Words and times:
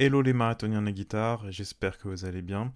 Hello 0.00 0.22
les 0.22 0.32
marathoniens 0.32 0.80
de 0.80 0.86
la 0.86 0.92
guitare, 0.92 1.50
j'espère 1.50 1.98
que 1.98 2.06
vous 2.06 2.24
allez 2.24 2.40
bien. 2.40 2.72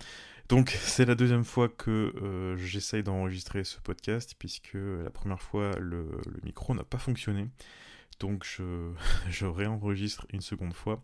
Donc 0.49 0.71
c'est 0.71 1.05
la 1.05 1.15
deuxième 1.15 1.45
fois 1.45 1.69
que 1.69 2.13
euh, 2.21 2.57
j'essaye 2.57 3.05
d'enregistrer 3.05 3.63
ce 3.63 3.79
podcast 3.79 4.35
puisque 4.37 4.75
la 4.75 5.09
première 5.11 5.41
fois 5.41 5.71
le, 5.79 6.09
micro 6.43 6.75
n'a 6.75 6.83
pas 6.83 6.99
fonctionné. 6.99 7.47
Donc 8.19 8.45
je, 9.31 9.47
réenregistre 9.47 10.27
une 10.33 10.41
seconde 10.41 10.75
fois. 10.75 11.01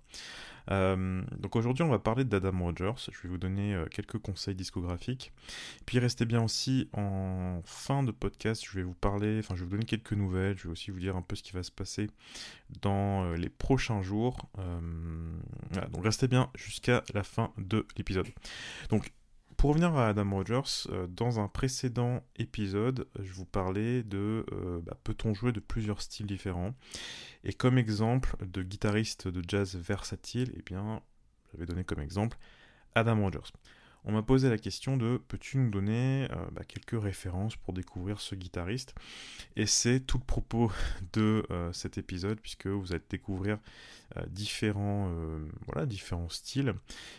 Euh, 0.71 1.23
donc 1.39 1.57
aujourd'hui 1.57 1.83
on 1.83 1.89
va 1.89 1.99
parler 1.99 2.25
d'Adam 2.25 2.59
Rogers, 2.63 3.11
je 3.11 3.23
vais 3.23 3.29
vous 3.29 3.39
donner 3.39 3.75
euh, 3.75 3.87
quelques 3.87 4.19
conseils 4.19 4.55
discographiques. 4.55 5.33
Puis 5.87 5.99
restez 5.99 6.27
bien 6.27 6.43
aussi 6.43 6.89
en 6.93 7.63
fin 7.65 8.03
de 8.03 8.11
podcast, 8.11 8.65
je 8.65 8.73
vais 8.73 8.83
vous 8.83 8.95
parler, 8.95 9.39
enfin 9.39 9.55
je 9.55 9.61
vais 9.61 9.67
vous 9.67 9.73
donner 9.73 9.87
quelques 9.87 10.13
nouvelles, 10.13 10.59
je 10.59 10.65
vais 10.65 10.73
aussi 10.73 10.91
vous 10.91 11.01
dire 11.01 11.17
un 11.17 11.23
peu 11.23 11.37
ce 11.37 11.43
qui 11.43 11.53
va 11.53 11.63
se 11.63 11.71
passer 11.71 12.09
dans 12.83 13.25
euh, 13.25 13.37
les 13.37 13.49
prochains 13.49 14.03
jours. 14.03 14.51
Donc 15.91 16.05
restez 16.05 16.29
bien 16.29 16.51
jusqu'à 16.55 17.03
la 17.15 17.23
fin 17.23 17.53
de 17.59 17.87
l'épisode. 17.97 18.29
Donc 18.91 19.13
pour 19.59 19.71
revenir 19.71 19.97
à 19.97 20.07
Adam 20.07 20.31
Rogers, 20.31 20.89
euh, 20.91 21.09
dans 21.09 21.41
un 21.41 21.49
précédent 21.49 22.23
épisode, 22.37 23.09
je 23.19 23.33
vous 23.33 23.45
parlais 23.45 24.05
de 24.05 24.47
euh, 24.53 24.81
bah, 24.83 24.97
peut-on 25.03 25.35
jouer 25.35 25.51
de 25.51 25.59
plusieurs 25.59 26.01
styles 26.01 26.27
différents? 26.27 26.75
Et 27.43 27.53
comme 27.53 27.77
exemple 27.77 28.37
de 28.41 28.63
guitariste 28.63 29.27
de 29.27 29.43
jazz 29.47 29.75
versatile, 29.75 30.55
eh 30.57 30.63
bien, 30.63 31.03
j'avais 31.51 31.67
donné 31.67 31.83
comme 31.83 31.99
exemple 31.99 32.39
Adam 32.95 33.21
Rogers 33.21 33.51
on 34.09 34.13
m'a 34.13 34.23
posé 34.23 34.49
la 34.49 34.57
question 34.57 34.97
de 34.97 35.21
peux-tu 35.29 35.59
nous 35.59 35.71
donner 35.71 36.29
euh, 36.31 36.37
bah, 36.53 36.63
quelques 36.67 37.01
références 37.01 37.57
pour 37.57 37.75
découvrir 37.75 38.21
ce 38.21 38.35
guitariste? 38.35 38.95
Et 39.55 39.67
c'est 39.67 40.01
tout 40.01 40.17
le 40.17 40.25
propos 40.25 40.73
de 41.13 41.45
euh, 41.51 41.71
cet 41.75 41.99
épisode, 41.99 42.41
puisque 42.41 42.67
vous 42.67 42.93
allez 42.93 43.05
découvrir 43.11 43.59
euh, 44.17 44.25
différents, 44.31 45.13
voilà, 45.67 45.85
différents 45.85 46.31
styles. 46.31 46.75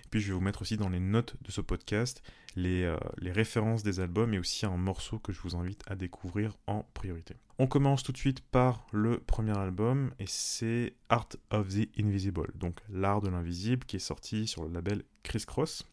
Puis 0.09 0.19
je 0.19 0.29
vais 0.29 0.33
vous 0.33 0.41
mettre 0.41 0.63
aussi 0.63 0.77
dans 0.77 0.89
les 0.89 0.99
notes 0.99 1.35
de 1.43 1.51
ce 1.51 1.61
podcast 1.61 2.23
les, 2.55 2.91
les 3.19 3.31
références 3.31 3.83
des 3.83 3.99
albums 3.99 4.33
et 4.33 4.39
aussi 4.39 4.65
un 4.65 4.75
morceau 4.75 5.19
que 5.19 5.31
je 5.31 5.39
vous 5.41 5.55
invite 5.55 5.83
à 5.87 5.95
découvrir 5.95 6.57
en 6.65 6.83
priorité. 6.95 7.35
On 7.59 7.67
commence 7.67 8.01
tout 8.01 8.11
de 8.11 8.17
suite 8.17 8.39
par 8.39 8.87
le 8.91 9.19
premier 9.19 9.55
album 9.55 10.11
et 10.17 10.25
c'est 10.27 10.93
Art 11.09 11.29
of 11.51 11.69
the 11.69 11.87
Invisible, 11.99 12.51
donc 12.55 12.79
l'art 12.89 13.21
de 13.21 13.29
l'invisible 13.29 13.85
qui 13.85 13.97
est 13.97 13.99
sorti 13.99 14.47
sur 14.47 14.63
le 14.63 14.73
label 14.73 15.03
Criss 15.21 15.45
Cross 15.45 15.85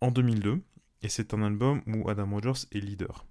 en 0.00 0.10
2002, 0.10 0.60
et 1.02 1.08
c'est 1.08 1.34
un 1.34 1.42
album 1.42 1.82
où 1.86 2.08
Adam 2.08 2.30
Rogers 2.30 2.66
est 2.72 2.80
leader. 2.80 3.26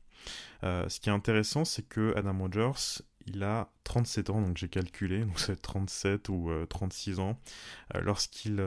Euh, 0.64 0.88
ce 0.90 1.00
qui 1.00 1.10
est 1.10 1.14
intéressant, 1.14 1.66
c'est 1.66 1.88
que 1.88 2.14
Adam 2.16 2.38
Rogers, 2.38 3.02
il 3.26 3.44
a 3.44 3.70
37 3.84 4.30
ans, 4.30 4.42
donc 4.42 4.58
j'ai 4.58 4.70
calculé, 4.70 5.20
donc 5.26 5.40
c'est 5.40 5.62
37 5.62 6.30
ou 6.30 6.52
36 6.70 7.20
euh, 7.20 7.22
ans, 7.22 7.40
euh, 7.96 8.02
lorsqu'il 8.02 8.58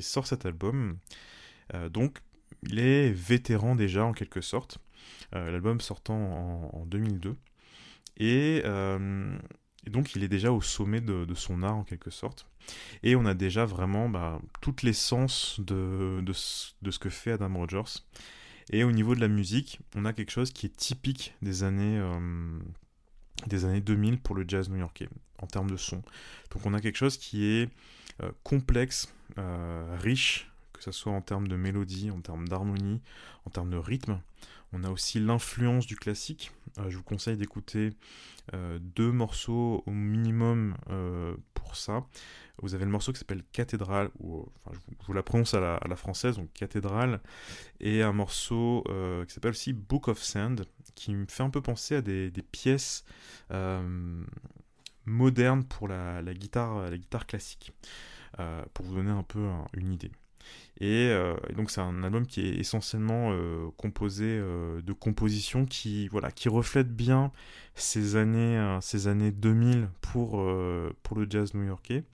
sort 0.00 0.26
cet 0.26 0.46
album. 0.46 0.98
donc, 1.90 2.18
il 2.62 2.78
est 2.78 3.10
vétéran 3.10 3.74
déjà, 3.74 4.04
en 4.04 4.12
quelque 4.12 4.40
sorte. 4.40 4.78
L'album 5.32 5.80
sortant 5.80 6.14
en, 6.14 6.70
en 6.72 6.86
2002. 6.86 7.36
Et 8.18 8.62
et 9.86 9.90
donc 9.90 10.14
il 10.14 10.24
est 10.24 10.28
déjà 10.28 10.52
au 10.52 10.60
sommet 10.60 11.00
de, 11.00 11.26
son 11.34 11.62
art 11.62 11.76
en 11.76 11.84
quelque 11.84 12.10
sorte. 12.10 12.46
Et 13.02 13.16
on 13.16 13.26
a 13.26 13.34
déjà 13.34 13.64
vraiment 13.66 14.08
bah, 14.08 14.40
toute 14.60 14.82
l'essence 14.82 15.60
de, 15.60 16.22
ce 16.32 16.98
que 16.98 17.10
fait 17.10 17.32
Adam 17.32 17.54
Rogers. 17.54 18.02
Et 18.70 18.82
au 18.82 18.92
niveau 18.92 19.14
de 19.14 19.20
la 19.20 19.28
musique, 19.28 19.80
on 19.94 20.06
a 20.06 20.12
quelque 20.14 20.30
chose 20.30 20.50
qui 20.50 20.66
est 20.66 20.76
typique 20.76 21.34
des 21.42 21.64
années, 21.64 21.98
euh, 21.98 22.58
des 23.46 23.66
années 23.66 23.82
2000 23.82 24.20
pour 24.20 24.34
le 24.34 24.44
jazz 24.48 24.70
new-yorkais, 24.70 25.08
en 25.42 25.46
termes 25.46 25.70
de 25.70 25.76
son. 25.76 26.02
Donc 26.50 26.64
on 26.64 26.72
a 26.72 26.80
quelque 26.80 26.96
chose 26.96 27.18
qui 27.18 27.44
est 27.44 27.68
euh, 28.22 28.30
complexe, 28.42 29.12
euh, 29.36 29.98
riche, 30.00 30.50
que 30.84 30.92
ce 30.92 30.98
soit 31.00 31.12
en 31.12 31.22
termes 31.22 31.48
de 31.48 31.56
mélodie, 31.56 32.10
en 32.10 32.20
termes 32.20 32.46
d'harmonie, 32.46 33.00
en 33.46 33.50
termes 33.50 33.70
de 33.70 33.76
rythme. 33.76 34.20
On 34.72 34.84
a 34.84 34.90
aussi 34.90 35.18
l'influence 35.18 35.86
du 35.86 35.96
classique. 35.96 36.52
Euh, 36.78 36.90
je 36.90 36.96
vous 36.96 37.02
conseille 37.02 37.36
d'écouter 37.36 37.90
euh, 38.52 38.78
deux 38.80 39.12
morceaux 39.12 39.82
au 39.86 39.90
minimum 39.90 40.76
euh, 40.90 41.36
pour 41.54 41.76
ça. 41.76 42.00
Vous 42.60 42.74
avez 42.74 42.84
le 42.84 42.90
morceau 42.90 43.12
qui 43.12 43.18
s'appelle 43.18 43.44
Cathédrale, 43.52 44.10
ou 44.20 44.46
je, 44.72 44.78
vous, 45.06 45.12
la 45.12 45.22
prononce 45.22 45.54
à 45.54 45.60
la, 45.60 45.96
française, 45.96 46.36
donc 46.36 46.52
Cathédrale, 46.52 47.20
et 47.80 48.02
un 48.02 48.12
morceau 48.12 48.84
qui 49.26 49.34
s'appelle 49.34 49.50
aussi 49.50 49.72
Book 49.72 50.06
of 50.06 50.22
Sand, 50.22 50.64
qui 50.94 51.14
me 51.14 51.26
fait 51.26 51.42
un 51.42 51.50
peu 51.50 51.60
penser 51.60 51.96
à 51.96 52.00
des, 52.00 52.30
pièces 52.52 53.04
modernes 55.04 55.64
pour 55.64 55.88
la, 55.88 56.22
guitare, 56.32 56.90
la 56.90 56.96
guitare 56.96 57.26
classique, 57.26 57.72
pour 58.72 58.84
vous 58.84 58.94
donner 58.94 59.10
un 59.10 59.24
peu 59.24 59.48
une 59.72 59.92
idée. 59.92 60.12
Euh, 60.82 61.36
et, 61.48 61.52
donc 61.54 61.70
c'est 61.70 61.80
un 61.80 62.02
album 62.02 62.26
qui 62.26 62.40
est 62.40 62.56
essentiellement 62.58 63.30
euh, 63.32 63.68
composé 63.76 64.24
euh, 64.26 64.82
de 64.82 64.92
compositions 64.92 65.66
qui, 65.66 66.08
voilà, 66.08 66.30
qui 66.30 66.48
reflètent 66.48 66.94
bien 66.94 67.32
ces 67.74 68.16
années, 68.16 68.78
ces 68.80 69.08
années 69.08 69.30
2000 69.30 69.88
pour, 70.00 70.42
pour 71.02 71.16
le 71.16 71.26
jazz 71.28 71.54
new-yorkais. 71.54 72.04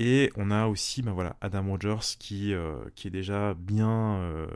Et 0.00 0.30
on 0.36 0.50
a 0.52 0.66
aussi 0.66 1.02
ben 1.02 1.12
voilà, 1.12 1.36
Adam 1.40 1.64
Rogers 1.68 2.16
qui, 2.18 2.54
qui 2.94 3.08
est 3.08 3.10
déjà 3.10 3.54
bien 3.54 4.48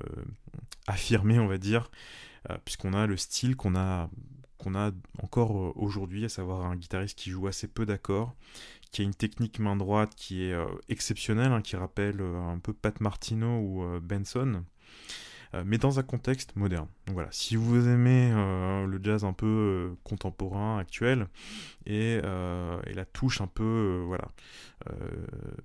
affirmé, 0.86 1.38
on 1.38 1.46
va 1.46 1.58
dire, 1.58 1.90
puisqu'on 2.64 2.94
a 2.94 3.06
le 3.06 3.16
style 3.16 3.54
qu'on 3.54 3.76
a, 3.76 4.10
qu'on 4.62 4.74
a 4.74 4.92
encore 5.22 5.76
aujourd'hui, 5.76 6.24
à 6.24 6.28
savoir 6.28 6.64
un 6.66 6.76
guitariste 6.76 7.18
qui 7.18 7.30
joue 7.30 7.48
assez 7.48 7.66
peu 7.66 7.84
d'accords, 7.84 8.34
qui 8.92 9.02
a 9.02 9.04
une 9.04 9.14
technique 9.14 9.58
main 9.58 9.74
droite 9.74 10.14
qui 10.14 10.44
est 10.44 10.52
euh, 10.52 10.66
exceptionnelle, 10.88 11.50
hein, 11.50 11.62
qui 11.62 11.76
rappelle 11.76 12.20
euh, 12.20 12.40
un 12.40 12.58
peu 12.58 12.72
Pat 12.72 13.00
Martino 13.00 13.58
ou 13.58 13.82
euh, 13.82 14.00
Benson, 14.00 14.62
mais 15.64 15.78
dans 15.78 15.98
un 15.98 16.02
contexte 16.02 16.56
moderne. 16.56 16.86
Donc 17.06 17.14
voilà, 17.14 17.28
si 17.30 17.56
vous 17.56 17.88
aimez 17.88 18.30
le 18.30 19.00
jazz 19.02 19.24
un 19.24 19.32
peu 19.32 19.94
contemporain, 20.04 20.78
actuel, 20.78 21.28
et, 21.86 22.20
la 22.22 23.04
touche 23.12 23.40
un 23.40 23.46
peu, 23.46 24.02
voilà, 24.06 24.28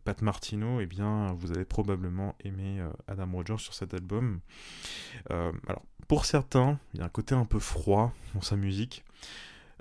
Pat 0.04 0.22
Martino, 0.22 0.82
eh 0.82 0.86
bien, 0.86 1.34
vous 1.40 1.52
allez 1.52 1.66
probablement 1.66 2.36
aimer 2.44 2.82
Adam 3.08 3.30
Rogers 3.32 3.60
sur 3.60 3.74
cet 3.74 3.94
album. 3.94 4.40
alors, 5.30 5.84
pour 6.08 6.26
certains, 6.26 6.80
il 6.94 7.00
y 7.00 7.04
a 7.04 7.06
un 7.06 7.10
côté 7.10 7.36
un 7.36 7.46
peu 7.46 7.60
froid 7.60 8.14
dans 8.34 8.42
sa 8.42 8.56
musique. 8.56 9.06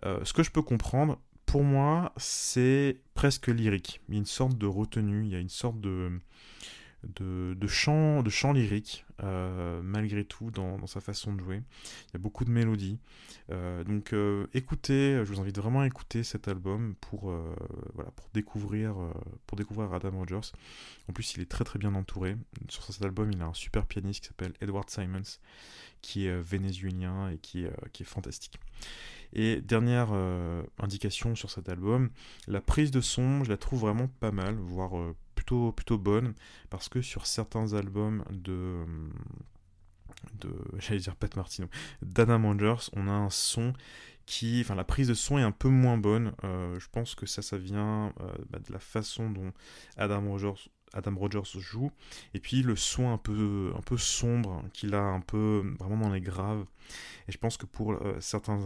ce 0.04 0.32
que 0.32 0.42
je 0.42 0.50
peux 0.50 0.62
comprendre, 0.62 1.18
pour 1.46 1.62
moi, 1.62 2.12
c'est 2.16 3.00
presque 3.14 3.46
lyrique. 3.46 4.00
Il 4.08 4.14
y 4.14 4.18
a 4.18 4.18
une 4.18 4.26
sorte 4.26 4.58
de 4.58 4.66
retenue, 4.66 5.24
il 5.24 5.30
y 5.30 5.36
a 5.36 5.38
une 5.38 5.48
sorte 5.48 5.80
de, 5.80 6.20
de, 7.14 7.54
de 7.54 7.66
chant 7.66 8.52
lyrique, 8.52 9.04
euh, 9.22 9.80
malgré 9.82 10.24
tout, 10.24 10.50
dans, 10.50 10.86
sa 10.86 11.00
façon 11.00 11.32
de 11.34 11.40
jouer. 11.40 11.62
Il 12.08 12.12
y 12.14 12.16
a 12.16 12.18
beaucoup 12.18 12.44
de 12.44 12.50
mélodies. 12.50 12.98
Euh, 13.50 13.84
donc 13.84 14.12
euh, 14.12 14.46
écoutez, 14.54 15.22
je 15.24 15.32
vous 15.32 15.40
invite 15.40 15.56
vraiment 15.56 15.80
à 15.80 15.86
écouter 15.86 16.22
cet 16.22 16.48
album 16.48 16.94
pour, 17.00 17.32
voilà, 17.94 18.10
pour, 18.10 18.28
découvrir, 18.34 18.94
pour 19.46 19.56
découvrir 19.56 19.92
Adam 19.92 20.18
Rogers. 20.18 20.52
En 21.08 21.12
plus, 21.12 21.34
il 21.34 21.42
est 21.42 21.50
très 21.50 21.64
très 21.64 21.78
bien 21.78 21.94
entouré. 21.94 22.36
Sur 22.68 22.84
cet 22.84 23.04
album, 23.04 23.30
il 23.32 23.40
a 23.40 23.46
un 23.46 23.54
super 23.54 23.86
pianiste 23.86 24.20
qui 24.20 24.28
s'appelle 24.28 24.52
Edward 24.60 24.90
Simons, 24.90 25.38
qui 26.02 26.26
est 26.26 26.40
vénézuélien 26.40 27.30
et 27.30 27.38
qui, 27.38 27.66
qui 27.92 28.02
est 28.02 28.06
fantastique. 28.06 28.58
Et 29.32 29.60
dernière 29.60 30.12
indication 30.78 31.34
sur 31.34 31.50
cet 31.50 31.68
album, 31.68 32.10
la 32.46 32.60
prise 32.60 32.90
de 32.90 33.00
son, 33.00 33.44
je 33.44 33.50
la 33.50 33.56
trouve 33.56 33.80
vraiment 33.80 34.08
pas 34.20 34.30
mal, 34.30 34.56
voire 34.56 35.14
plutôt, 35.72 35.98
bonne, 35.98 36.34
parce 36.70 36.88
que 36.88 37.00
sur 37.02 37.26
certains 37.26 37.74
albums 37.74 38.24
de 38.30 38.52
euh, 38.52 38.84
de 40.40 40.50
j'allais 40.78 41.00
dire 41.00 41.16
Pat 41.16 41.34
Martino, 41.36 41.68
d'Anna 42.02 42.38
Mangers, 42.38 42.90
on 42.94 43.08
a 43.08 43.12
un 43.12 43.30
son 43.30 43.72
qui, 44.26 44.60
enfin 44.60 44.74
la 44.74 44.84
prise 44.84 45.08
de 45.08 45.14
son 45.14 45.38
est 45.38 45.42
un 45.42 45.52
peu 45.52 45.68
moins 45.68 45.98
bonne. 45.98 46.32
je 46.42 46.86
pense 46.90 47.14
que 47.14 47.26
ça, 47.26 47.42
ça 47.42 47.58
vient 47.58 48.12
bah, 48.50 48.58
de 48.58 48.72
la 48.72 48.80
façon 48.80 49.30
dont 49.30 49.52
Adam 49.96 50.28
Rogers 50.28 50.68
Adam 50.92 51.14
Rogers 51.16 51.58
joue, 51.58 51.91
et 52.34 52.41
puis 52.41 52.62
le 52.62 52.77
son 52.77 53.10
un 53.10 53.18
peu, 53.18 53.72
un 53.77 53.83
peu 53.83 53.97
sombre 53.97 54.62
qu'il 54.72 54.94
a 54.94 55.03
un 55.03 55.21
peu 55.21 55.74
vraiment 55.78 55.97
dans 55.98 56.12
les 56.12 56.21
graves. 56.21 56.65
Et 57.28 57.33
je 57.33 57.38
pense 57.38 57.56
que 57.56 57.66
pour 57.66 57.92
euh, 57.92 58.16
certains 58.21 58.60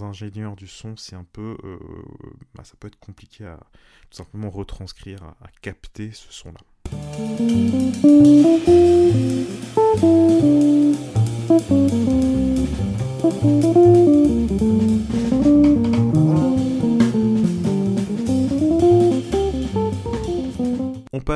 ingénieurs 0.00 0.56
du 0.56 0.66
son, 0.66 0.96
c'est 0.96 1.16
un 1.16 1.26
peu, 1.32 1.56
euh, 1.64 1.78
bah, 2.54 2.64
ça 2.64 2.74
peut 2.80 2.88
être 2.88 2.98
compliqué 2.98 3.44
à 3.44 3.58
tout 4.10 4.16
simplement 4.16 4.50
retranscrire, 4.50 5.22
à 5.22 5.48
capter 5.60 6.12
ce 6.12 6.32
son-là. 6.32 6.60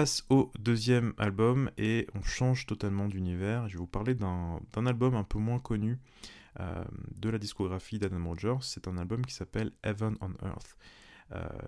Passe 0.02 0.24
au 0.30 0.50
deuxième 0.58 1.14
album 1.16 1.70
et 1.78 2.08
on 2.16 2.22
change 2.22 2.66
totalement 2.66 3.06
d'univers. 3.06 3.68
Je 3.68 3.74
vais 3.74 3.78
vous 3.78 3.86
parler 3.86 4.16
d'un 4.16 4.58
album 4.84 5.14
un 5.14 5.22
peu 5.22 5.38
moins 5.38 5.60
connu 5.60 5.96
euh, 6.58 6.82
de 7.20 7.30
la 7.30 7.38
discographie 7.38 8.00
d'Adam 8.00 8.24
Rogers. 8.26 8.62
C'est 8.62 8.88
un 8.88 8.98
album 8.98 9.24
qui 9.24 9.32
s'appelle 9.32 9.70
Heaven 9.84 10.16
on 10.20 10.32
Earth. 10.44 10.76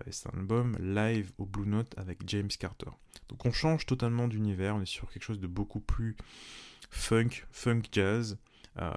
et 0.05 0.11
c'est 0.11 0.35
un 0.35 0.39
album 0.41 0.77
live 0.81 1.31
au 1.39 1.47
Blue 1.47 1.69
Note 1.69 1.97
avec 1.97 2.23
James 2.27 2.49
Carter. 2.49 2.91
Donc 3.29 3.47
on 3.47 3.53
change 3.53 3.87
totalement 3.87 4.27
d'univers, 4.27 4.75
on 4.75 4.83
est 4.83 4.85
sur 4.85 5.09
quelque 5.13 5.23
chose 5.23 5.39
de 5.39 5.47
beaucoup 5.47 5.79
plus 5.79 6.17
funk, 6.91 7.47
funk 7.53 7.83
jazz. 7.93 8.37
Euh, 8.81 8.91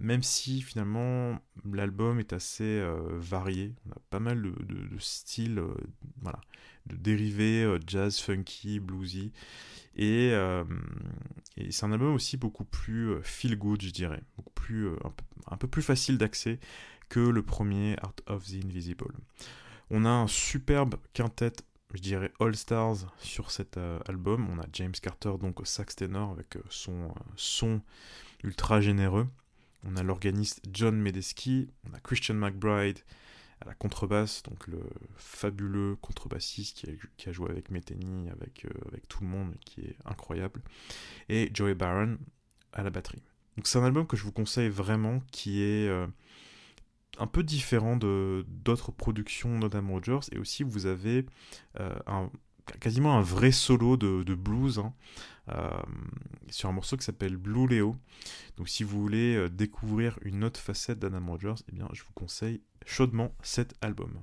même 0.00 0.22
si 0.22 0.62
finalement 0.62 1.38
l'album 1.72 2.18
est 2.18 2.32
assez 2.32 2.64
euh, 2.64 3.00
varié, 3.18 3.72
on 3.86 3.92
a 3.92 4.00
pas 4.10 4.18
mal 4.18 4.42
de, 4.42 4.98
styles, 4.98 5.60
euh, 5.60 5.72
voilà, 6.20 6.40
de 6.86 6.96
dérivés 6.96 7.78
jazz, 7.86 8.18
funky, 8.18 8.80
bluesy, 8.80 9.32
et, 9.96 10.32
c'est 11.70 11.84
un 11.84 11.92
album 11.92 12.14
aussi 12.14 12.36
beaucoup 12.36 12.64
plus 12.64 13.22
feel 13.22 13.56
good, 13.56 13.82
je 13.82 13.90
dirais, 13.90 14.22
beaucoup 14.36 14.52
plus, 14.54 14.88
un 15.50 15.56
peu, 15.56 15.68
plus 15.68 15.82
facile 15.82 16.18
d'accès 16.18 16.58
que 17.08 17.20
le 17.20 17.42
premier 17.42 17.96
Art 18.02 18.14
of 18.26 18.46
the 18.46 18.64
Invisible. 18.64 19.14
On 19.90 20.04
a 20.04 20.10
un 20.10 20.26
superbe 20.26 20.96
quintet 21.12 21.52
je 21.94 22.00
dirais 22.00 22.32
All 22.40 22.56
Stars 22.56 23.06
sur 23.18 23.50
cet 23.50 23.78
album. 24.08 24.48
On 24.50 24.58
a 24.58 24.66
James 24.72 24.92
Carter 24.92 25.32
donc 25.40 25.60
au 25.60 25.64
sax 25.64 25.96
ténor 25.96 26.30
avec 26.30 26.56
son 26.70 27.14
son 27.36 27.82
ultra 28.42 28.80
généreux. 28.80 29.28
On 29.84 29.96
a 29.96 30.02
l'organiste 30.02 30.62
John 30.72 30.96
Medeski, 30.96 31.68
on 31.88 31.94
a 31.94 32.00
Christian 32.00 32.34
McBride 32.34 32.98
à 33.62 33.68
la 33.68 33.74
contrebasse, 33.74 34.42
donc 34.42 34.66
le 34.66 34.80
fabuleux 35.16 35.96
contrebassiste 35.96 36.84
qui 37.16 37.28
a, 37.28 37.32
joué 37.32 37.50
avec 37.50 37.70
Metheny, 37.70 38.28
avec, 38.30 38.64
euh, 38.64 38.70
avec 38.88 39.06
tout 39.08 39.22
le 39.22 39.28
monde, 39.28 39.54
qui 39.64 39.82
est 39.82 39.96
incroyable, 40.04 40.62
et 41.28 41.50
Joey 41.54 41.74
Barron 41.74 42.18
à 42.72 42.82
la 42.82 42.90
batterie. 42.90 43.22
Donc 43.56 43.66
c'est 43.66 43.78
un 43.78 43.84
album 43.84 44.06
que 44.06 44.16
je 44.16 44.24
vous 44.24 44.32
conseille 44.32 44.68
vraiment, 44.68 45.20
qui 45.30 45.62
est 45.62 45.88
euh, 45.88 46.06
un 47.18 47.26
peu 47.26 47.42
différent 47.42 47.96
de 47.96 48.44
d'autres 48.48 48.90
productions 48.90 49.60
d'Adam 49.60 49.86
Rogers, 49.88 50.26
et 50.32 50.38
aussi 50.38 50.64
vous 50.64 50.86
avez 50.86 51.26
euh, 51.78 51.94
un, 52.06 52.30
quasiment 52.80 53.16
un 53.16 53.22
vrai 53.22 53.52
solo 53.52 53.96
de, 53.96 54.34
blues 54.34 54.78
hein, 54.78 54.92
euh, 55.48 55.70
sur 56.48 56.68
un 56.68 56.72
morceau 56.72 56.96
qui 56.96 57.04
s'appelle 57.04 57.36
Blue 57.36 57.66
Leo. 57.66 57.96
Donc 58.56 58.68
si 58.68 58.84
vous 58.84 59.00
voulez 59.00 59.36
euh, 59.36 59.48
découvrir 59.48 60.18
une 60.22 60.44
autre 60.44 60.60
facette 60.60 60.98
d'Adam 60.98 61.24
Rogers, 61.26 61.62
eh 61.68 61.72
bien 61.72 61.88
je 61.92 62.02
vous 62.02 62.12
conseille 62.14 62.60
chaudement 62.86 63.34
cet 63.42 63.74
album. 63.80 64.22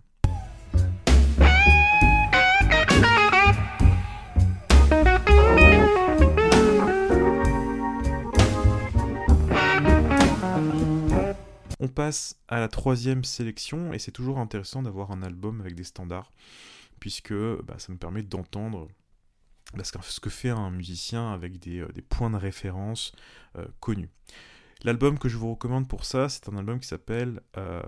On 11.82 11.88
passe 11.88 12.38
à 12.50 12.60
la 12.60 12.68
troisième 12.68 13.24
sélection 13.24 13.94
et 13.94 14.00
c'est 14.00 14.12
toujours 14.12 14.40
intéressant 14.40 14.84
d'avoir 14.84 15.12
un 15.12 15.24
album 15.24 15.62
avec 15.62 15.76
des 15.76 15.86
standards 15.86 16.30
puisque 17.00 17.34
bah, 17.34 17.76
ça 17.78 17.92
nous 17.92 17.98
permet 17.98 18.24
d'entendre 18.24 18.88
bah, 19.74 19.84
ce 19.84 20.20
que 20.20 20.30
fait 20.30 20.50
un 20.50 20.72
musicien 20.72 21.32
avec 21.32 21.60
des, 21.60 21.80
euh, 21.80 21.88
points 22.10 22.32
de 22.32 22.38
référence 22.38 23.12
euh, 23.56 23.66
connus. 23.80 24.10
L'album 24.84 25.20
que 25.20 25.30
je 25.30 25.38
vous 25.38 25.52
recommande 25.52 25.88
pour 25.88 26.06
ça, 26.06 26.30
c'est 26.30 26.50
un 26.50 26.58
album 26.58 26.80
qui 26.80 26.88
s'appelle 26.88 27.42
euh, 27.58 27.82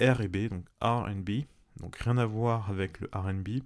R&B, 0.00 0.48
donc 0.50 0.66
R&B, 0.82 1.30
donc 1.80 1.96
rien 1.96 2.18
à 2.18 2.26
voir 2.26 2.68
avec 2.70 3.00
le 3.00 3.08
R&B, 3.14 3.62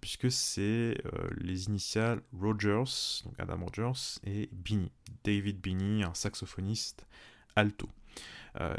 puisque 0.00 0.32
c'est 0.32 0.96
les 1.36 1.66
initiales 1.66 2.22
Rogers, 2.32 3.22
donc 3.24 3.34
Adam 3.38 3.66
Rogers, 3.66 4.18
et 4.24 4.48
Beanie, 4.50 4.90
David 5.24 5.60
Beanie, 5.60 6.02
un 6.02 6.14
saxophoniste 6.14 7.06
alto. 7.54 7.88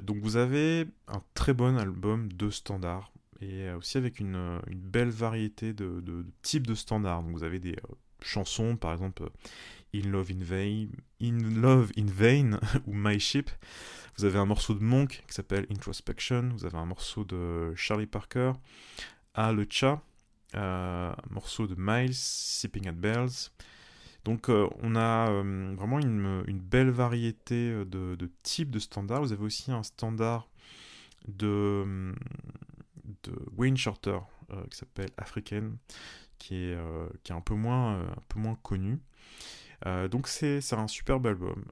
donc 0.01 0.17
vous 0.17 0.35
avez 0.35 0.87
un 1.07 1.21
très 1.35 1.53
bon 1.53 1.77
album 1.77 2.33
de 2.33 2.49
standard 2.49 3.13
et 3.41 3.67
euh, 3.67 3.77
aussi 3.77 3.97
avec 3.97 4.19
une, 4.19 4.35
euh, 4.35 4.59
belle 4.69 5.09
variété 5.09 5.73
de, 5.73 6.25
types 6.41 6.67
de 6.67 6.75
standards. 6.75 7.23
Donc 7.23 7.31
vous 7.31 7.43
avez 7.43 7.59
des 7.59 7.73
euh, 7.73 7.95
chansons, 8.21 8.75
par 8.75 8.93
exemple 8.93 9.29
In 9.93 10.09
Love 10.09 10.31
in 10.31 10.43
Vain, 10.43 10.87
In 11.21 11.61
Love 11.61 11.91
in 11.97 12.05
Vain 12.05 12.59
ou 12.87 12.93
My 12.93 13.19
Ship. 13.19 13.49
Vous 14.17 14.25
avez 14.25 14.37
un 14.37 14.45
morceau 14.45 14.73
de 14.73 14.83
Monk 14.83 15.23
qui 15.27 15.33
s'appelle 15.33 15.65
Introspection. 15.71 16.49
Vous 16.53 16.65
avez 16.65 16.77
un 16.77 16.85
morceau 16.85 17.23
de 17.23 17.73
Charlie 17.75 18.05
Parker, 18.05 18.53
Ah 19.33 19.53
le 19.53 19.65
Cha, 19.69 20.01
un 20.53 21.15
morceau 21.29 21.67
de 21.67 21.75
Miles, 21.77 22.13
Sipping 22.13 22.89
at 22.89 22.93
Bells. 22.93 23.51
Donc 24.25 24.49
on 24.49 24.95
a 24.97 25.31
vraiment 25.77 25.99
une, 25.99 26.43
belle 26.49 26.89
variété 26.89 27.71
de, 27.71 28.15
de, 28.15 28.29
types 28.43 28.69
de 28.69 28.79
standards. 28.79 29.21
Vous 29.21 29.31
avez 29.31 29.45
aussi 29.45 29.71
un 29.71 29.83
standard 29.83 30.49
de, 31.29 32.13
de 33.23 33.33
Wayne 33.57 33.77
Shorter 33.77 34.19
euh, 34.51 34.63
qui 34.71 34.77
s'appelle 34.77 35.09
African, 35.17 35.71
qui 36.37 36.55
est, 36.55 36.75
euh, 36.75 37.07
qui 37.23 37.31
est 37.31 37.35
un, 37.35 37.41
peu 37.41 37.53
moins, 37.53 37.95
euh, 37.95 38.07
un 38.09 38.23
peu 38.29 38.39
moins 38.39 38.55
connu. 38.63 38.99
donc 40.09 40.27
c'est 40.27 40.73
un 40.73 40.87
superbe 40.87 41.27
album, 41.27 41.63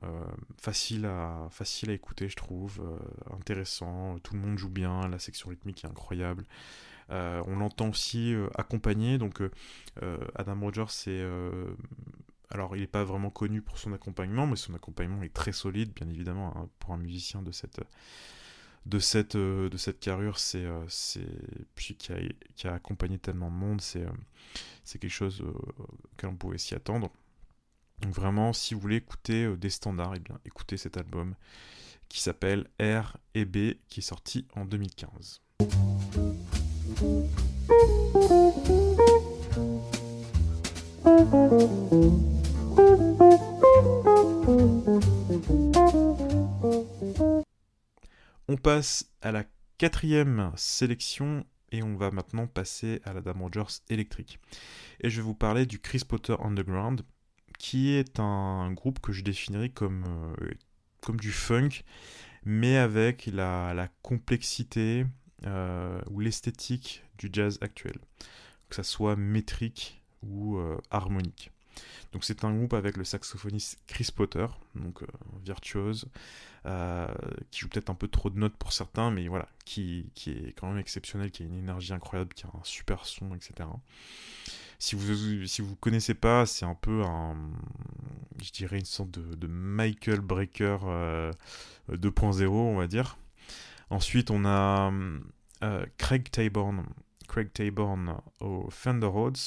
facile, 0.57 1.05
à, 1.05 1.47
facile 1.51 1.89
à 1.89 1.93
écouter 1.93 2.29
je 2.29 2.37
trouve, 2.37 2.81
intéressant, 3.37 4.17
tout 4.19 4.33
le 4.33 4.39
monde 4.39 4.57
joue 4.57 4.69
bien, 4.69 5.07
la 5.09 5.19
section 5.19 5.49
rythmique 5.49 5.83
est 5.83 5.87
incroyable. 5.87 6.45
on 7.09 7.57
l'entend 7.57 7.89
aussi 7.89 8.33
accompagné, 8.55 9.17
donc 9.17 9.41
Adam 10.35 10.59
Rogers 10.61 10.89
c'est... 10.89 11.21
alors 12.49 12.77
il 12.77 12.79
n'est 12.79 12.87
pas 12.87 13.03
vraiment 13.03 13.29
connu 13.29 13.61
pour 13.61 13.77
son 13.77 13.91
accompagnement, 13.91 14.47
mais 14.47 14.55
son 14.55 14.73
accompagnement 14.73 15.21
est 15.23 15.33
très 15.33 15.51
solide, 15.51 15.91
bien 15.93 16.07
évidemment, 16.07 16.53
hein, 16.55 16.69
pour 16.79 16.93
un 16.93 16.97
musicien 16.97 17.41
de 17.41 17.51
cette, 17.51 17.81
de 18.85 18.99
cette, 18.99 19.35
euh, 19.35 19.69
de 19.69 19.77
cette 19.77 19.99
carrure, 19.99 20.39
c'est, 20.39 20.63
euh, 20.63 20.85
c'est 20.87 21.27
puis 21.75 21.95
qui 21.95 22.13
a, 22.13 22.17
qui 22.55 22.67
a, 22.67 22.73
accompagné 22.73 23.17
tellement 23.17 23.49
de 23.49 23.55
monde, 23.55 23.81
c'est, 23.81 24.03
euh, 24.03 24.09
quelque 24.99 25.09
chose 25.09 25.43
auquel 26.13 26.29
on 26.29 26.35
pouvait 26.35 26.57
s'y 26.57 26.75
attendre. 26.75 27.11
Donc 28.01 28.13
vraiment, 28.13 28.53
si 28.53 28.73
vous 28.73 28.79
voulez 28.79 28.97
écouter 28.97 29.55
des 29.57 29.69
standards, 29.69 30.13
eh 30.15 30.19
bien 30.19 30.39
écoutez 30.45 30.77
cet 30.77 30.97
album 30.97 31.35
qui 32.09 32.21
s'appelle 32.21 32.67
R 32.79 33.17
et 33.33 33.45
B, 33.45 33.73
qui 33.89 33.99
est 33.99 34.01
sorti 34.01 34.47
en 34.55 34.65
2015. 34.65 35.41
Passe 48.67 49.09
à 49.21 49.31
la 49.31 49.45
quatrième 49.77 50.51
sélection 50.57 51.45
et 51.71 51.83
on 51.83 51.95
va 51.95 52.11
maintenant 52.11 52.47
passer 52.47 52.99
à 53.05 53.13
la 53.13 53.21
Dame 53.21 53.41
Rogers 53.41 53.79
électrique. 53.87 54.41
Et 54.99 55.09
je 55.09 55.15
vais 55.15 55.21
vous 55.21 55.35
parler 55.35 55.65
du 55.65 55.79
Chris 55.79 56.01
Potter 56.05 56.35
Underground, 56.43 57.03
qui 57.57 57.91
est 57.93 58.19
un 58.19 58.73
groupe 58.73 58.99
que 58.99 59.13
je 59.13 59.23
définirais 59.23 59.69
comme, 59.69 60.03
euh, 60.41 60.51
comme 60.99 61.17
du 61.17 61.31
funk, 61.31 61.69
mais 62.43 62.75
avec 62.75 63.27
la, 63.27 63.87
complexité 64.01 65.05
euh, 65.45 66.01
ou 66.09 66.19
l'esthétique 66.19 67.05
du 67.17 67.29
jazz 67.31 67.59
actuel, 67.61 67.95
que 68.67 68.75
ça 68.75 68.83
soit 68.83 69.15
métrique 69.15 70.03
ou 70.21 70.57
euh, 70.57 70.77
harmonique. 70.91 71.51
Donc 72.13 72.23
c'est 72.23 72.43
un 72.43 72.53
groupe 72.53 72.73
avec 72.73 72.97
le 72.97 73.03
saxophoniste 73.03 73.79
Chris 73.87 74.09
Potter, 74.15 74.47
donc 74.75 75.03
euh, 75.03 75.07
virtuose, 75.43 76.07
euh, 76.65 77.07
qui 77.51 77.61
joue 77.61 77.69
peut-être 77.69 77.89
un 77.89 77.95
peu 77.95 78.07
trop 78.07 78.29
de 78.29 78.37
notes 78.37 78.55
pour 78.55 78.73
certains, 78.73 79.11
mais 79.11 79.27
voilà, 79.27 79.47
qui, 79.65 80.09
est 80.27 80.53
quand 80.57 80.67
même 80.67 80.79
exceptionnel, 80.79 81.31
qui 81.31 81.43
a 81.43 81.45
une 81.45 81.57
énergie 81.57 81.93
incroyable, 81.93 82.33
qui 82.33 82.45
a 82.45 82.49
un 82.49 82.63
super 82.63 83.05
son, 83.05 83.35
etc. 83.35 83.69
Si 84.79 84.95
vous 84.95 85.47
si 85.47 85.61
vous 85.61 85.75
connaissez 85.75 86.13
pas, 86.13 86.45
c'est 86.45 86.65
un 86.65 86.75
peu 86.75 87.03
un, 87.03 87.35
je 88.41 88.51
dirais 88.51 88.79
une 88.79 88.85
sorte 88.85 89.11
de, 89.11 89.47
Michael 89.47 90.21
Breaker 90.21 90.77
2.0, 91.91 92.43
euh, 92.43 92.47
on 92.47 92.77
va 92.77 92.87
dire. 92.87 93.17
Ensuite, 93.89 94.31
on 94.31 94.45
a 94.45 94.91
Craig 95.97 96.29
Taborn, 96.29 96.85
Craig 97.27 97.51
Taborn 97.53 98.21
au 98.39 98.69
Fender 98.69 99.07
Rhodes. 99.07 99.37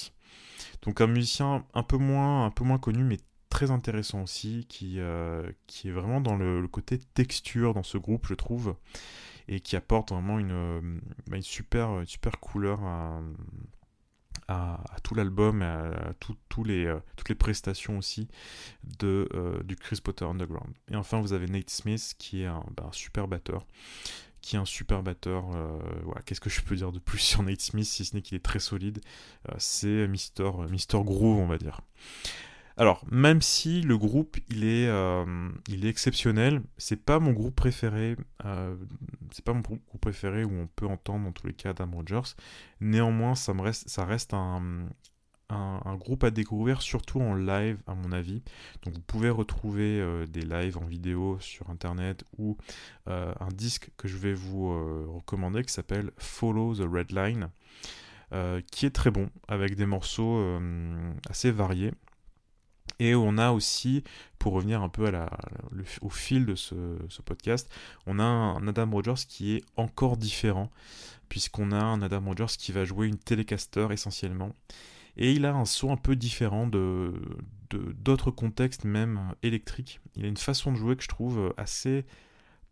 Donc 0.83 1.01
un 1.01 1.07
musicien 1.07 1.65
un 1.75 1.83
peu 1.83 1.97
moins, 1.97 2.47
un 2.47 2.51
peu 2.51 2.65
moins 2.65 2.79
connu, 2.79 3.05
mais 3.05 3.19
très 3.51 3.71
intéressant 3.71 4.23
aussi, 4.23 4.65
qui, 4.69 4.95
euh, 4.99 5.51
est 5.85 5.91
vraiment 5.91 6.21
dans 6.21 6.37
le, 6.37 6.67
côté 6.69 6.99
texture 6.99 7.75
dans 7.75 7.83
ce 7.83 7.99
groupe, 7.99 8.27
je 8.27 8.35
trouve, 8.35 8.77
et 9.49 9.61
qui 9.61 9.77
apporte 9.77 10.13
vraiment 10.13 10.39
une, 10.39 11.01
bah, 11.27 11.37
une, 11.37 11.43
super, 11.43 12.03
super 12.07 12.39
couleur 12.39 12.81
à, 12.83 13.21
tout 15.03 15.15
l'album, 15.15 15.63
à, 15.63 15.67
à 15.67 15.89
euh, 15.89 16.13
toutes 16.19 17.29
les 17.29 17.35
prestations 17.35 17.99
aussi 17.99 18.29
euh, 19.03 19.63
du 19.63 19.77
Chris 19.77 20.01
Potter 20.03 20.25
Underground. 20.25 20.73
Et 20.91 20.97
enfin, 20.97 21.21
vous 21.21 21.33
avez 21.33 21.47
Nate 21.47 21.71
Smith, 21.71 22.15
qui 22.19 22.43
est 22.43 22.47
un, 22.47 22.65
un 22.83 22.93
super 22.93 23.29
batteur, 23.29 23.67
qui 24.41 24.57
est 24.57 24.59
un 24.59 24.65
super 24.65 25.03
batteur. 25.03 25.45
Euh, 25.55 25.79
Qu'est-ce 26.25 26.41
que 26.41 26.51
je 26.51 26.61
peux 26.63 26.77
dire 26.77 26.93
de 26.93 26.99
plus 26.99 27.19
sur 27.19 27.43
Nate 27.43 27.61
Smith, 27.61 27.87
si 27.87 28.05
ce 28.05 28.15
n'est 28.15 28.23
qu'il 28.23 28.37
est 28.37 28.45
très 28.45 28.59
solide 28.59 29.01
euh, 29.49 29.55
C'est 29.59 30.07
Mister, 30.09 30.51
Mister 30.71 30.99
Groove, 31.03 31.39
on 31.39 31.47
va 31.47 31.59
dire. 31.59 31.81
Alors, 32.77 33.05
même 33.11 33.43
si 33.43 33.83
le 33.83 33.99
groupe 33.99 34.39
il 34.49 34.65
est, 34.65 34.89
il 35.69 35.85
est 35.85 35.89
exceptionnel, 35.89 36.63
c'est 36.79 37.05
pas 37.05 37.19
mon 37.19 37.33
groupe 37.33 37.55
préféré. 37.55 38.17
c'est 39.33 39.45
pas 39.45 39.53
mon 39.53 39.61
groupe 39.61 39.83
préféré 40.01 40.45
où 40.45 40.53
on 40.53 40.67
peut 40.67 40.87
entendre 40.87 41.27
dans 41.27 41.33
tous 41.33 41.47
les 41.47 41.53
cas 41.53 41.71
Adam 41.71 41.91
Rogers. 41.93 42.35
Néanmoins, 42.81 43.35
ça 43.35 43.53
me 43.53 43.61
reste, 43.61 43.87
ça 43.91 44.07
reste 44.07 44.33
un, 44.33 44.87
un, 45.51 45.95
groupe 45.97 46.25
à 46.25 46.31
découvrir, 46.31 46.83
surtout 46.83 47.21
en 47.21 47.35
live, 47.35 47.79
à 47.87 47.95
mon 47.95 48.13
avis. 48.13 48.43
Donc 48.83 48.95
vous 48.95 49.01
pouvez 49.01 49.31
retrouver 49.31 50.01
euh, 50.01 50.27
des 50.27 50.43
lives 50.43 50.79
en 50.79 50.85
vidéo 50.85 51.39
sur 51.41 51.71
internet 51.71 52.25
ou 52.39 52.57
euh, 53.09 53.33
un 53.41 53.49
disque 53.49 53.91
que 53.97 54.09
je 54.09 54.17
vais 54.17 54.35
vous 54.35 54.71
euh, 54.71 55.07
recommander 55.09 55.65
qui 55.65 55.73
s'appelle 55.73 56.11
Follow 56.19 56.75
the 56.75 56.89
Red 56.91 57.13
Line, 57.13 57.49
qui 58.71 58.87
est 58.87 58.95
très 58.95 59.11
bon, 59.11 59.29
avec 59.49 59.75
des 59.75 59.87
morceaux 59.87 60.41
assez 61.29 61.51
variés. 61.51 61.93
Et 63.01 63.15
on 63.17 63.39
a 63.39 63.51
aussi, 63.51 64.05
pour 64.39 64.53
revenir 64.53 64.83
un 64.83 64.89
peu 64.89 65.11
au 66.01 66.11
fil 66.11 66.47
de 66.47 66.55
ce, 66.55 66.75
ce, 67.09 67.23
podcast, 67.23 67.69
on 68.07 68.21
a 68.21 68.23
un 68.23 68.69
Adam 68.69 68.89
Rogers 68.91 69.27
qui 69.27 69.57
est 69.57 69.65
encore 69.77 70.17
différent, 70.17 70.71
puisqu'on 71.29 71.73
a 71.73 71.83
un 71.83 72.03
Adam 72.03 72.23
Rogers 72.25 72.55
qui 72.57 72.71
va 72.71 72.85
jouer 72.85 73.09
une 73.09 73.19
Telecaster 73.19 73.89
essentiellement, 73.91 74.55
et 75.21 75.33
il 75.33 75.47
a 75.47 75.55
un 75.55 75.67
son 75.67 75.93
un 75.93 75.97
peu 75.97 76.17
différent 76.17 76.67
de 76.67 77.13
d'autres 77.73 78.33
contextes 78.33 78.85
même 78.85 79.33
électriques. 79.45 80.01
Il 80.17 80.25
a 80.25 80.29
une 80.29 80.37
façon 80.37 80.73
de 80.73 80.77
jouer 80.77 80.97
que 80.97 81.05
je 81.05 81.09
trouve 81.09 81.55
assez 81.57 82.05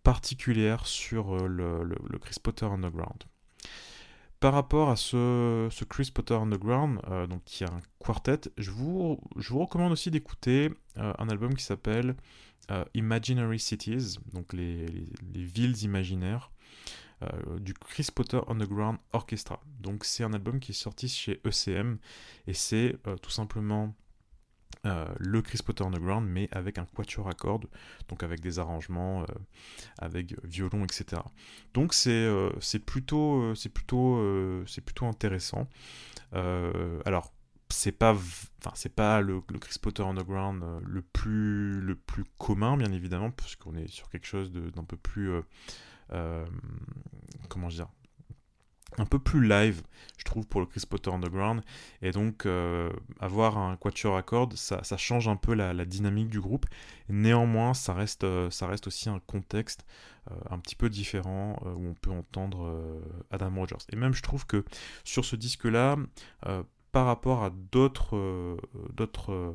particulière 0.02 0.86
sur 0.86 1.34
euh, 1.34 1.46
le, 1.46 2.18
Chris 2.18 2.36
Potter 2.42 2.66
Underground. 2.66 3.24
Par 4.40 4.54
rapport 4.54 4.90
à 4.90 4.96
ce, 4.96 5.68
Chris 5.84 6.10
Potter 6.12 6.34
Underground, 6.34 7.00
euh, 7.08 7.26
donc 7.26 7.44
qui 7.44 7.62
a 7.62 7.68
un 7.68 7.80
quartet, 7.98 8.40
je 8.56 8.70
vous, 8.70 9.20
je 9.36 9.52
vous 9.52 9.58
recommande 9.58 9.92
aussi 9.92 10.10
d'écouter 10.10 10.70
euh, 10.96 11.12
un 11.18 11.28
album 11.28 11.54
qui 11.54 11.64
s'appelle 11.64 12.16
Imaginary 12.94 13.58
Cities, 13.58 14.18
donc 14.34 14.52
les 14.52 14.86
villes 15.32 15.84
imaginaires, 15.84 16.50
euh, 17.24 17.58
du 17.58 17.74
Chris 17.74 18.06
Potter 18.14 18.38
Underground 18.46 18.98
Orchestra. 19.12 19.60
Donc 19.80 20.04
c'est 20.04 20.22
un 20.22 20.32
album 20.32 20.60
qui 20.60 20.70
est 20.70 20.74
sorti 20.74 21.08
chez 21.08 21.40
ECM 21.44 21.98
et 22.46 22.54
c'est 22.54 22.94
euh, 23.08 23.16
tout 23.16 23.30
simplement 23.30 23.92
euh, 24.86 25.04
le 25.18 25.42
Chris 25.42 25.58
Potter 25.64 25.82
Underground, 25.82 26.28
mais 26.28 26.48
avec 26.52 26.78
un 26.78 26.84
quatuor 26.84 27.28
à 27.28 27.32
cordes, 27.32 27.66
donc 28.08 28.22
avec 28.22 28.38
des 28.40 28.60
arrangements, 28.60 29.24
avec 29.98 30.36
violon, 30.44 30.84
etc. 30.84 31.22
Donc 31.74 31.92
c'est 31.92 32.78
plutôt, 32.86 33.52
intéressant. 35.02 35.68
alors 36.32 37.32
c'est 37.68 37.92
pas, 37.92 38.12
enfin 38.64 38.90
pas 38.94 39.20
le, 39.20 39.40
Chris 39.60 39.78
Potter 39.82 40.04
Underground 40.04 40.62
le 40.86 41.02
plus, 41.02 41.80
le 41.80 41.96
plus 41.96 42.24
commun, 42.38 42.76
bien 42.76 42.92
évidemment, 42.92 43.32
puisqu'on 43.32 43.74
est 43.74 43.88
sur 43.88 44.08
quelque 44.08 44.26
chose 44.26 44.52
d'un 44.52 44.84
peu 44.84 44.96
plus 44.96 45.32
comment 47.48 47.68
dire 47.68 47.88
un 48.96 49.04
peu 49.04 49.18
plus 49.18 49.46
live, 49.46 49.82
je 50.16 50.24
trouve, 50.24 50.46
pour 50.46 50.60
le 50.60 50.66
Chris 50.66 50.82
Potter 50.88 51.10
Underground. 51.10 51.62
Et 52.02 52.10
donc, 52.10 52.46
euh, 52.46 52.90
avoir 53.20 53.58
un 53.58 53.76
quatuor 53.76 54.16
à 54.16 54.22
cordes, 54.22 54.54
ça, 54.54 54.82
change 54.96 55.28
un 55.28 55.36
peu 55.36 55.54
la, 55.54 55.84
dynamique 55.84 56.28
du 56.28 56.40
groupe. 56.40 56.66
Néanmoins, 57.08 57.74
ça 57.74 57.92
reste, 57.92 58.24
euh, 58.24 58.50
ça 58.50 58.66
reste 58.66 58.86
aussi 58.86 59.08
un 59.08 59.20
contexte 59.20 59.84
un 60.50 60.58
petit 60.58 60.76
peu 60.76 60.90
différent 60.90 61.58
où 61.64 61.88
on 61.88 61.94
peut 61.94 62.10
entendre 62.10 63.00
Adam 63.30 63.50
Rogers. 63.56 63.78
Et 63.90 63.96
même, 63.96 64.12
je 64.12 64.22
trouve 64.22 64.44
que 64.44 64.62
sur 65.02 65.24
ce 65.24 65.36
disque-là, 65.36 65.96
par 66.92 67.06
rapport 67.06 67.44
à 67.44 67.50
d'autres 67.50 68.16
euh, 68.16 68.56
d'autres 68.92 69.32
euh, 69.32 69.52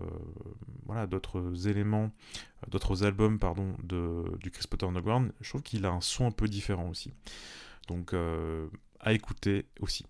voilà 0.86 1.08
d'autres 1.08 1.68
éléments 1.68 2.12
euh, 2.64 2.68
d'autres 2.70 3.04
albums 3.04 3.40
pardon 3.40 3.76
de 3.84 4.24
du 4.40 4.52
Chris 4.52 4.66
Potter 4.70 4.86
Underground 4.86 5.32
je 5.42 5.50
trouve 5.50 5.64
qu'il 5.64 5.86
a 5.86 5.92
un 5.92 6.02
son 6.02 6.28
un 6.28 6.32
peu 6.32 6.48
différent 6.48 6.90
aussi. 6.90 7.12
Donc 7.88 8.14
à 9.00 9.12
écouter 9.12 9.66
aussi 9.82 10.06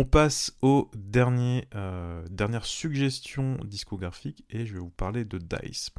On 0.00 0.06
passe 0.06 0.56
au 0.62 0.90
dernier, 0.96 1.68
euh, 1.74 2.26
dernière 2.30 2.64
suggestion 2.64 3.58
discographique 3.66 4.46
et 4.48 4.64
je 4.64 4.72
vais 4.72 4.80
vous 4.80 4.88
parler 4.88 5.26
de 5.26 5.36
Dice. 5.36 5.90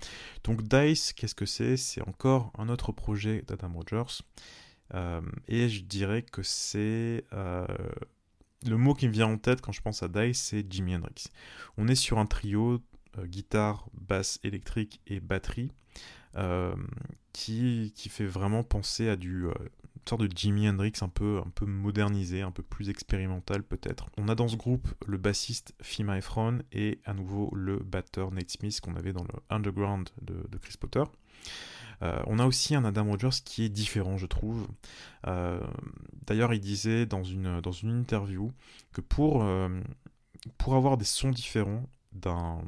Donc 0.43 0.63
Dice, 0.63 1.13
qu'est-ce 1.13 1.35
que 1.35 1.45
c'est? 1.45 1.77
C'est 1.77 2.01
encore 2.07 2.51
un 2.57 2.67
autre 2.69 2.93
projet 2.93 3.43
d'Adam 3.43 3.71
Rogers 3.71 4.23
euh, 4.95 5.21
et 5.47 5.69
je 5.69 5.83
dirais 5.83 6.23
que 6.23 6.41
c'est 6.41 7.25
euh, 7.33 7.67
le 8.65 8.75
mot 8.75 8.95
qui 8.95 9.07
me 9.07 9.13
vient 9.13 9.27
en 9.27 9.37
tête 9.37 9.61
quand 9.61 9.71
je 9.71 9.81
pense 9.83 10.01
à 10.01 10.07
Dice, 10.07 10.41
c'est 10.41 10.65
Jimi 10.67 10.95
Hendrix. 10.95 11.25
On 11.77 11.87
est 11.87 11.93
sur 11.93 12.17
un 12.17 12.25
trio 12.25 12.81
guitare, 13.25 13.87
basse 13.93 14.39
électrique 14.43 14.99
et 15.05 15.19
batterie 15.19 15.71
qui, 17.33 17.93
fait 18.09 18.25
vraiment 18.25 18.63
penser 18.63 19.09
à 19.09 19.15
du 19.15 19.45
sorte 20.09 20.21
de 20.21 20.29
Jimi 20.35 20.67
Hendrix 20.67 20.93
un 21.01 21.09
peu, 21.09 21.41
un 21.45 21.49
peu 21.49 21.65
modernisé, 21.65 22.41
un 22.41 22.51
peu 22.51 22.63
plus 22.63 22.89
expérimental 22.89 23.63
peut-être. 23.63 24.07
On 24.17 24.27
a 24.27 24.35
dans 24.35 24.47
ce 24.47 24.55
groupe 24.55 24.87
le 25.05 25.17
bassiste 25.17 25.73
Fima 25.81 26.17
Efron 26.17 26.59
et 26.71 26.99
à 27.05 27.13
nouveau 27.13 27.49
le 27.55 27.77
batteur 27.79 28.31
Nate 28.31 28.49
Smith 28.49 28.79
qu'on 28.81 28.95
avait 28.95 29.13
dans 29.13 29.23
le 29.23 29.33
Underground 29.49 30.09
de, 30.21 30.57
Chris 30.57 30.75
Potter. 30.79 31.03
Euh, 32.03 32.19
on 32.25 32.39
a 32.39 32.45
aussi 32.45 32.73
un 32.73 32.83
Adam 32.83 33.05
Rogers 33.05 33.41
qui 33.45 33.63
est 33.63 33.69
différent, 33.69 34.17
je 34.17 34.25
trouve. 34.25 34.67
Euh, 35.27 35.59
d'ailleurs, 36.25 36.53
il 36.53 36.59
disait 36.59 37.05
dans 37.05 37.23
une, 37.23 37.61
une 37.83 37.99
interview 37.99 38.51
que 38.91 39.01
euh, 39.19 39.81
pour 40.57 40.75
avoir 40.75 40.97
des 40.97 41.05
sons 41.05 41.29
différents, 41.29 41.87
d'un 42.11 42.59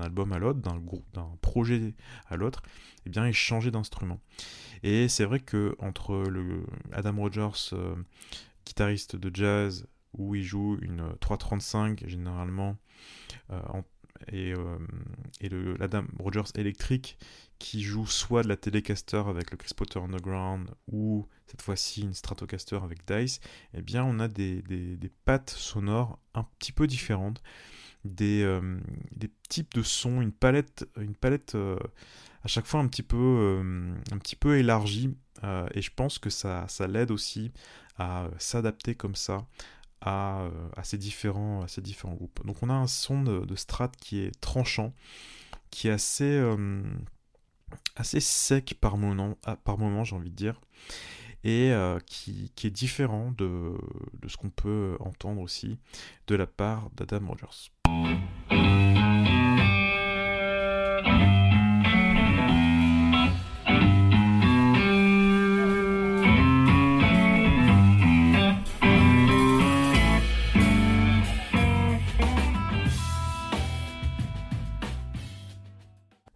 album 0.00 0.32
à 0.32 0.38
l'autre, 0.38 0.60
d'un 0.60 0.80
d'un 1.12 1.28
projet 1.40 1.94
à 2.28 2.36
l'autre, 2.36 2.62
eh 3.06 3.10
bien, 3.10 3.26
il 3.26 3.34
changeait 3.34 3.70
d'instrument. 3.70 4.20
Et 4.82 5.08
c'est 5.08 5.24
vrai 5.24 5.40
que 5.40 5.76
entre 5.78 6.14
le 6.28 6.64
Adam 6.92 7.16
Rogers, 7.16 7.72
euh, 7.72 7.94
guitariste 8.64 9.16
de 9.16 9.34
jazz, 9.34 9.86
où 10.16 10.34
il 10.34 10.42
joue 10.44 10.78
une 10.82 11.14
335 11.20 12.06
généralement, 12.06 12.76
euh, 13.50 13.60
et, 14.28 14.52
euh, 14.52 14.78
et 15.40 15.48
le 15.48 15.80
Adam 15.82 16.04
Rogers 16.18 16.50
électrique, 16.56 17.18
qui 17.58 17.82
joue 17.82 18.06
soit 18.06 18.42
de 18.42 18.48
la 18.48 18.56
Telecaster 18.56 19.22
avec 19.26 19.50
le 19.50 19.56
Chris 19.56 19.72
Potter 19.76 19.98
Underground, 19.98 20.68
ou 20.88 21.26
cette 21.46 21.62
fois-ci 21.62 22.02
une 22.02 22.14
Stratocaster 22.14 22.78
avec 22.82 23.06
Dice, 23.06 23.40
eh 23.74 23.82
bien 23.82 24.04
on 24.04 24.18
a 24.18 24.28
des, 24.28 24.62
pattes 25.24 25.50
sonores 25.50 26.18
un 26.34 26.44
petit 26.58 26.72
peu 26.72 26.86
différentes 26.86 27.42
des, 28.04 28.42
euh, 28.42 28.80
des 29.14 29.30
types 29.48 29.74
de 29.74 29.82
sons, 29.82 30.20
une 30.20 30.32
palette, 30.32 30.88
une 30.96 31.14
palette 31.14 31.54
euh, 31.54 31.78
à 32.42 32.48
chaque 32.48 32.66
fois 32.66 32.80
un 32.80 32.88
petit 32.88 33.02
peu, 33.04 34.58
élargie. 34.58 35.14
et 35.74 35.82
je 35.82 35.90
pense 35.94 36.18
que 36.18 36.30
ça 36.30 36.66
l'aide 36.88 37.12
aussi 37.12 37.52
à 37.98 38.28
s'adapter 38.38 38.94
comme 38.94 39.14
ça 39.14 39.46
à, 40.02 40.48
à, 40.76 40.84
ces 40.84 40.98
différents, 40.98 41.64
groupes. 42.14 42.44
Donc 42.44 42.62
on 42.62 42.70
a 42.70 42.74
un 42.74 42.86
son 42.86 43.22
de, 43.22 43.54
strat 43.54 43.90
qui 44.00 44.20
est 44.20 44.40
tranchant, 44.40 44.92
qui 45.70 45.88
est 45.88 45.92
assez, 45.92 46.42
assez 47.96 48.20
sec 48.20 48.76
par 48.80 48.96
moment, 48.96 49.38
par 49.64 49.78
moment 49.78 50.04
j'ai 50.04 50.16
envie 50.16 50.30
de 50.30 50.36
dire 50.36 50.60
et 51.44 51.72
qui, 52.06 52.52
qui, 52.54 52.66
est 52.66 52.70
différent 52.70 53.32
de 53.38 53.76
ce 54.28 54.36
qu'on 54.36 54.50
peut 54.50 54.96
entendre 55.00 55.40
aussi 55.40 55.78
de 56.26 56.34
la 56.34 56.46
part 56.46 56.90
d'Adam 56.96 57.28
Rogers. 57.28 58.61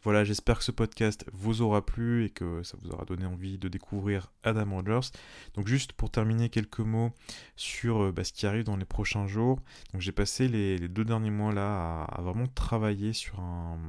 Voilà, 0.07 0.23
j'espère 0.23 0.59
que 0.59 0.65
ce 0.65 0.71
podcast 0.71 1.25
vous 1.33 1.63
aura 1.63 1.85
plu 1.85 2.25
et 2.25 2.31
que 2.31 2.63
ça 2.63 2.77
vous 2.81 2.93
aura 2.93 3.05
donné 3.05 3.27
envie 3.27 3.59
de 3.59 3.67
découvrir 3.67 4.31
Adam 4.45 4.77
Rogers. 4.77 5.11
Donc 5.55 5.67
juste 5.67 5.95
pour 5.95 6.13
terminer 6.13 6.49
quelques 6.49 6.79
mots 6.79 7.11
sur 7.57 8.05
euh, 8.05 8.13
bah, 8.13 8.23
ce 8.23 8.33
qui 8.33 8.47
arrive 8.47 8.63
dans 8.63 8.77
les 8.77 8.85
prochains 8.85 9.27
jours. 9.27 9.61
Donc 9.93 10.03
j'ai 10.03 10.13
passé 10.13 10.47
les, 10.47 10.79
deux 10.79 11.05
derniers 11.05 11.33
mois 11.33 11.53
là 11.53 12.05
à, 12.05 12.23
vraiment 12.23 12.47
travailler 12.47 13.13
sur, 13.13 13.41
un, 13.41 13.81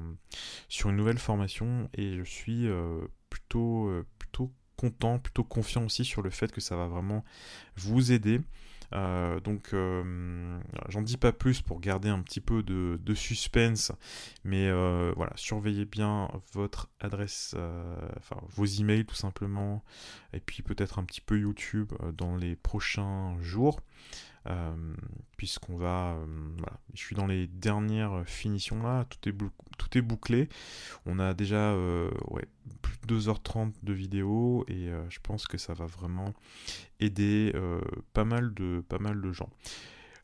sur 0.69 0.89
une 0.89 0.95
nouvelle 0.95 1.19
formation 1.19 1.87
et 1.93 2.17
je 2.17 2.23
suis 2.23 2.67
euh, 2.67 3.05
plutôt, 3.29 3.87
euh, 3.87 4.03
plutôt 4.17 4.51
content, 4.75 5.19
plutôt 5.19 5.43
confiant 5.43 5.85
aussi 5.85 6.03
sur 6.03 6.23
le 6.23 6.31
fait 6.31 6.51
que 6.51 6.61
ça 6.61 6.75
va 6.75 6.87
vraiment 6.87 7.23
vous 7.75 8.11
aider. 8.11 8.41
Donc, 8.91 9.75
j'en 10.89 11.01
dis 11.01 11.17
pas 11.17 11.31
plus 11.31 11.61
pour 11.61 11.79
garder 11.79 12.09
un 12.09 12.21
petit 12.21 12.41
peu 12.41 12.63
de, 12.63 13.13
suspense, 13.13 13.91
mais 14.43 14.71
voilà, 15.13 15.31
surveillez 15.35 15.85
bien 15.85 16.29
votre 16.53 16.89
adresse, 16.99 17.55
enfin 18.17 18.37
vos 18.49 18.65
emails 18.65 19.05
tout 19.05 19.15
simplement, 19.15 19.83
et 20.33 20.39
puis 20.39 20.63
peut-être 20.63 20.99
un 20.99 21.03
petit 21.03 21.21
peu 21.21 21.39
YouTube 21.39 21.91
dans 22.13 22.35
les 22.35 22.55
prochains 22.55 23.35
jours. 23.41 23.81
Euh, 24.49 24.93
puisqu'on 25.35 25.75
va, 25.75 26.13
euh, 26.13 26.25
je 26.93 26.99
suis 27.01 27.15
dans 27.15 27.27
les 27.27 27.47
dernières 27.47 28.23
finitions 28.25 28.81
là, 28.81 29.05
tout 29.05 29.27
est, 29.27 29.35
tout 29.77 29.97
est 29.97 30.01
bouclé. 30.01 30.49
On 31.05 31.19
a 31.19 31.33
déjà 31.33 31.71
euh, 31.71 32.09
plus 32.81 32.97
de 33.05 33.19
2h30 33.19 33.73
de 33.83 33.93
vidéo 33.93 34.65
et 34.67 34.89
je 35.09 35.19
pense 35.21 35.47
que 35.47 35.57
ça 35.57 35.73
va 35.73 35.85
vraiment 35.85 36.33
aider 36.99 37.53
pas, 38.13 38.25
mal 38.25 38.53
de, 38.53 38.83
pas 38.87 38.99
mal 38.99 39.21
de 39.21 39.31
gens. 39.31 39.49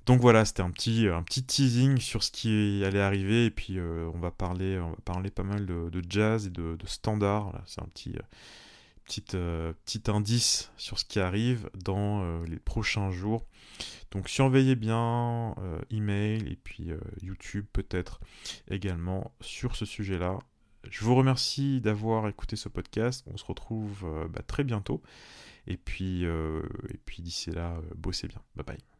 Donc 0.05 0.19
voilà, 0.19 0.43
c'était 0.43 0.61
un 0.61 0.71
petit, 0.71 1.07
un 1.07 1.23
petit 1.23 1.43
teasing 1.43 1.97
sur 1.97 2.23
ce 2.23 2.31
qui 2.31 2.83
allait 2.85 3.01
arriver 3.01 3.45
et 3.45 3.51
puis 3.51 3.79
on, 3.79 4.19
va 4.19 4.31
parler, 4.31 4.77
on 4.79 4.89
va 4.89 4.97
parler 5.05 5.31
pas 5.31 5.43
mal 5.43 5.65
de, 5.65 6.01
jazz 6.09 6.47
et 6.47 6.49
de, 6.49 6.75
de 6.75 6.87
standards. 6.87 7.61
C'est 7.65 7.81
un 7.81 7.87
petit, 7.87 8.15
petit, 9.05 9.21
petit 9.21 10.03
indice 10.07 10.71
sur 10.77 10.99
ce 10.99 11.05
qui 11.05 11.19
arrive 11.19 11.69
dans 11.75 12.43
les 12.43 12.59
prochains 12.59 13.11
jours. 13.11 13.45
Donc 14.13 14.29
surveillez 14.29 14.75
bien 14.75 15.55
euh, 15.57 15.81
email 15.89 16.47
et 16.47 16.55
puis 16.55 16.91
euh, 16.91 16.99
YouTube 17.23 17.65
peut-être 17.73 18.19
également 18.69 19.33
sur 19.41 19.75
ce 19.75 19.85
sujet-là. 19.85 20.37
Je 20.87 21.03
vous 21.03 21.15
remercie 21.15 21.81
d'avoir 21.81 22.27
écouté 22.27 22.55
ce 22.55 22.69
podcast. 22.69 23.23
On 23.25 23.37
se 23.37 23.45
retrouve 23.45 24.03
euh, 24.03 24.27
bah, 24.27 24.41
très 24.45 24.63
bientôt. 24.63 25.01
Et 25.65 25.77
puis, 25.77 26.25
et 26.25 26.97
puis 27.05 27.23
d'ici 27.23 27.49
là, 27.49 27.79
bossez 27.95 28.27
bien. 28.27 28.41
Bye 28.57 28.65
bye. 28.65 28.92